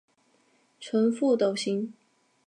[0.79, 1.93] 呈覆斗形。